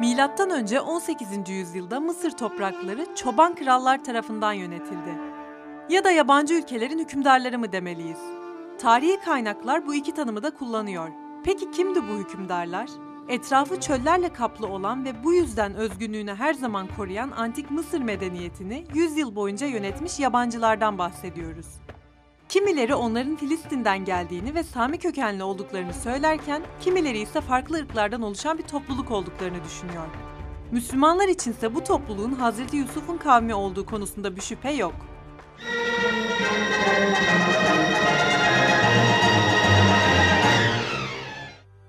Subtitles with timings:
[0.00, 1.48] Milattan önce 18.
[1.48, 5.18] yüzyılda Mısır toprakları çoban krallar tarafından yönetildi.
[5.88, 8.18] Ya da yabancı ülkelerin hükümdarları mı demeliyiz?
[8.78, 11.08] Tarihi kaynaklar bu iki tanımı da kullanıyor.
[11.44, 12.90] Peki kimdi bu hükümdarlar?
[13.28, 19.16] Etrafı çöllerle kaplı olan ve bu yüzden özgünlüğünü her zaman koruyan antik Mısır medeniyetini 100
[19.16, 21.66] yıl boyunca yönetmiş yabancılardan bahsediyoruz.
[22.50, 28.62] Kimileri onların Filistin'den geldiğini ve Sami kökenli olduklarını söylerken, kimileri ise farklı ırklardan oluşan bir
[28.62, 30.06] topluluk olduklarını düşünüyor.
[30.70, 34.94] Müslümanlar içinse bu topluluğun Hazreti Yusuf'un kavmi olduğu konusunda bir şüphe yok.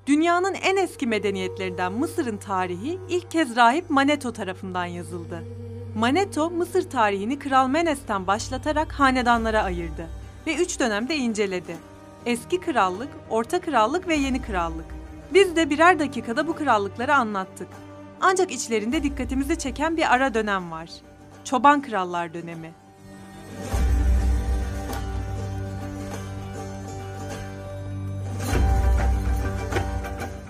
[0.08, 5.44] Dünyanın en eski medeniyetlerinden Mısır'ın tarihi ilk kez rahip Maneto tarafından yazıldı.
[5.96, 11.78] Maneto, Mısır tarihini Kral Menes'ten başlatarak hanedanlara ayırdı ve üç dönemde inceledi.
[12.26, 14.86] Eski krallık, orta krallık ve yeni krallık.
[15.34, 17.68] Biz de birer dakikada bu krallıkları anlattık.
[18.22, 20.90] Ancak içlerinde dikkatimizi çeken bir ara dönem var.
[21.44, 22.74] Çoban Krallar dönemi.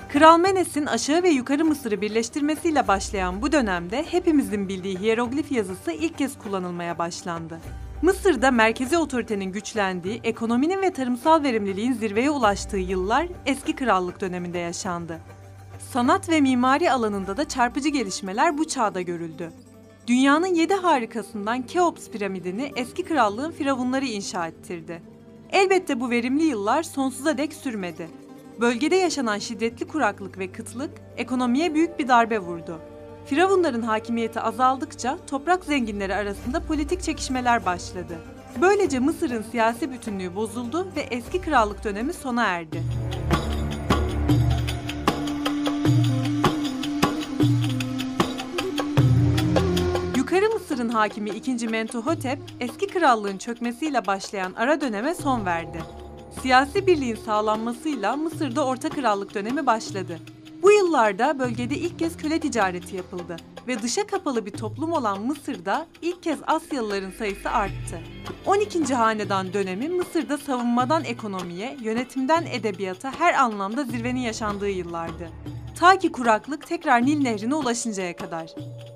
[0.09, 6.17] Kral Menes'in aşağı ve yukarı Mısır'ı birleştirmesiyle başlayan bu dönemde hepimizin bildiği hieroglif yazısı ilk
[6.17, 7.59] kez kullanılmaya başlandı.
[8.01, 15.19] Mısır'da merkezi otoritenin güçlendiği, ekonominin ve tarımsal verimliliğin zirveye ulaştığı yıllar eski krallık döneminde yaşandı.
[15.93, 19.51] Sanat ve mimari alanında da çarpıcı gelişmeler bu çağda görüldü.
[20.07, 25.01] Dünyanın yedi harikasından Keops piramidini eski krallığın firavunları inşa ettirdi.
[25.51, 28.09] Elbette bu verimli yıllar sonsuza dek sürmedi.
[28.61, 32.79] Bölgede yaşanan şiddetli kuraklık ve kıtlık ekonomiye büyük bir darbe vurdu.
[33.25, 38.17] Firavunların hakimiyeti azaldıkça toprak zenginleri arasında politik çekişmeler başladı.
[38.61, 42.83] Böylece Mısır'ın siyasi bütünlüğü bozuldu ve eski krallık dönemi sona erdi.
[50.17, 51.67] Yukarı Mısır'ın hakimi 2.
[51.67, 55.81] Mentuhotep, eski krallığın çökmesiyle başlayan ara döneme son verdi.
[56.41, 60.19] Siyasi birliğin sağlanmasıyla Mısır'da Orta Krallık dönemi başladı.
[60.91, 63.35] Yıllarda bölgede ilk kez köle ticareti yapıldı
[63.67, 67.99] ve dışa kapalı bir toplum olan Mısır'da ilk kez Asyalıların sayısı arttı.
[68.45, 68.93] 12.
[68.93, 75.29] Hanedan dönemi Mısır'da savunmadan ekonomiye, yönetimden edebiyata her anlamda zirvenin yaşandığı yıllardı.
[75.79, 78.51] Ta ki kuraklık tekrar Nil Nehri'ne ulaşıncaya kadar.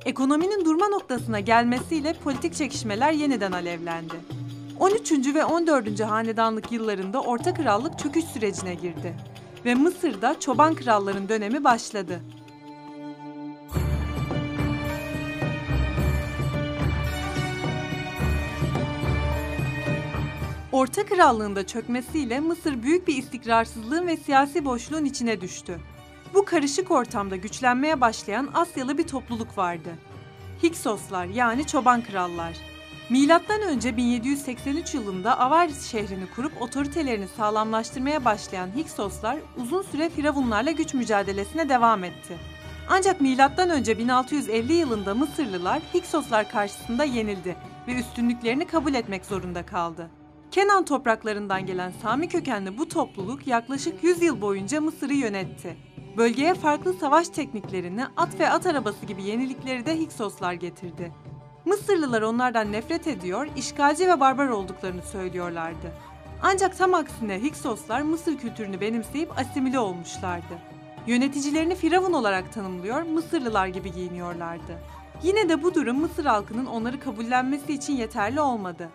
[0.06, 4.16] Ekonominin durma noktasına gelmesiyle politik çekişmeler yeniden alevlendi.
[4.80, 5.12] 13.
[5.36, 6.00] ve 14.
[6.00, 9.16] hanedanlık yıllarında Orta Krallık çöküş sürecine girdi
[9.66, 12.22] ve Mısır'da çoban kralların dönemi başladı.
[20.72, 25.80] Orta Krallığın da çökmesiyle Mısır büyük bir istikrarsızlığın ve siyasi boşluğun içine düştü.
[26.34, 29.90] Bu karışık ortamda güçlenmeye başlayan Asyalı bir topluluk vardı.
[30.64, 32.75] Hiksoslar yani çoban krallar.
[33.10, 40.94] Milattan önce 1783 yılında Avaris şehrini kurup otoritelerini sağlamlaştırmaya başlayan Hiksoslar uzun süre Firavunlarla güç
[40.94, 42.38] mücadelesine devam etti.
[42.90, 47.56] Ancak milattan önce 1650 yılında Mısırlılar Hiksoslar karşısında yenildi
[47.88, 50.10] ve üstünlüklerini kabul etmek zorunda kaldı.
[50.52, 55.78] Kenan topraklarından gelen Sami kökenli bu topluluk yaklaşık 100 yıl boyunca Mısır'ı yönetti.
[56.18, 61.12] Bölgeye farklı savaş tekniklerini, at ve at arabası gibi yenilikleri de Hiksoslar getirdi.
[61.66, 65.92] Mısırlılar onlardan nefret ediyor, işgalci ve barbar olduklarını söylüyorlardı.
[66.42, 70.60] Ancak tam aksine Hiksoslar Mısır kültürünü benimseyip asimile olmuşlardı.
[71.08, 74.80] Yöneticilerini Firavun olarak tanımlıyor, Mısırlılar gibi giyiniyorlardı.
[75.24, 78.90] Yine de bu durum Mısır halkının onları kabullenmesi için yeterli olmadı.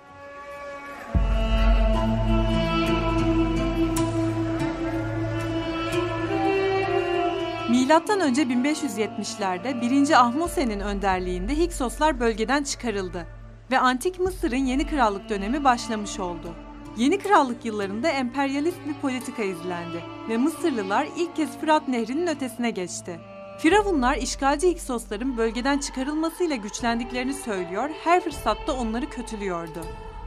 [7.70, 10.20] Milattan önce 1570'lerde 1.
[10.20, 13.26] Ahmose'nin önderliğinde Hiksoslar bölgeden çıkarıldı
[13.70, 16.54] ve Antik Mısır'ın yeni krallık dönemi başlamış oldu.
[16.96, 23.20] Yeni krallık yıllarında emperyalist bir politika izlendi ve Mısırlılar ilk kez Fırat Nehri'nin ötesine geçti.
[23.58, 29.80] Firavunlar işgalci Hiksosların bölgeden çıkarılmasıyla güçlendiklerini söylüyor, her fırsatta onları kötülüyordu.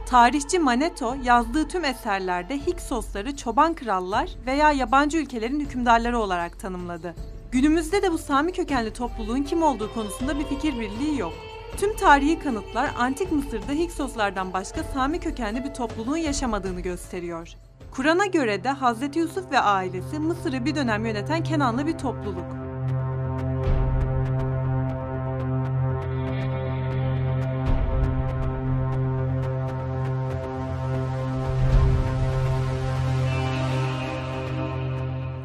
[0.06, 7.14] Tarihçi Maneto yazdığı tüm eserlerde Hiksosları çoban krallar veya yabancı ülkelerin hükümdarları olarak tanımladı.
[7.54, 11.32] Günümüzde de bu Sami kökenli topluluğun kim olduğu konusunda bir fikir birliği yok.
[11.76, 17.48] Tüm tarihi kanıtlar Antik Mısır'da Hiksoslardan başka Sami kökenli bir topluluğun yaşamadığını gösteriyor.
[17.90, 19.16] Kur'an'a göre de Hz.
[19.16, 22.63] Yusuf ve ailesi Mısır'ı bir dönem yöneten Kenanlı bir topluluk.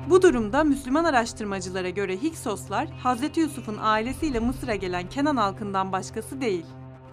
[0.10, 3.38] Bu durumda Müslüman araştırmacılara göre Hiksoslar, Hz.
[3.38, 6.66] Yusuf'un ailesiyle Mısır'a gelen Kenan halkından başkası değil.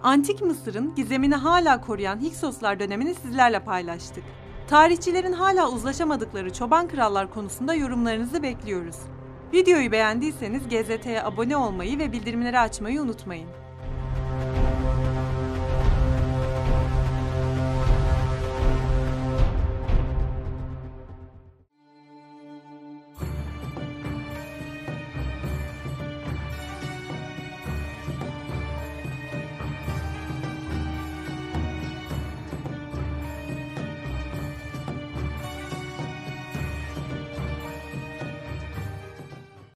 [0.03, 4.23] Antik Mısır'ın gizemini hala koruyan Hiksoslar dönemini sizlerle paylaştık.
[4.67, 8.97] Tarihçilerin hala uzlaşamadıkları çoban krallar konusunda yorumlarınızı bekliyoruz.
[9.53, 13.49] Videoyu beğendiyseniz GZT'ye abone olmayı ve bildirimleri açmayı unutmayın.